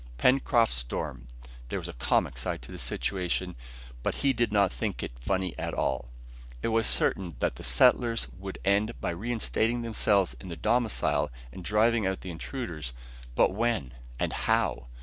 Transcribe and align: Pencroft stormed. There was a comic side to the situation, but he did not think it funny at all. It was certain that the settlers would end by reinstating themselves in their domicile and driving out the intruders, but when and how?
Pencroft 0.17 0.73
stormed. 0.73 1.27
There 1.69 1.77
was 1.77 1.87
a 1.87 1.93
comic 1.93 2.35
side 2.39 2.63
to 2.63 2.71
the 2.71 2.79
situation, 2.79 3.55
but 4.01 4.15
he 4.25 4.33
did 4.33 4.51
not 4.51 4.73
think 4.73 5.03
it 5.03 5.11
funny 5.19 5.53
at 5.59 5.75
all. 5.75 6.09
It 6.63 6.69
was 6.69 6.87
certain 6.87 7.35
that 7.37 7.57
the 7.57 7.63
settlers 7.63 8.27
would 8.35 8.57
end 8.65 8.99
by 8.99 9.11
reinstating 9.11 9.83
themselves 9.83 10.35
in 10.41 10.47
their 10.47 10.57
domicile 10.57 11.29
and 11.51 11.63
driving 11.63 12.07
out 12.07 12.21
the 12.21 12.31
intruders, 12.31 12.93
but 13.35 13.51
when 13.53 13.93
and 14.19 14.33
how? 14.33 14.87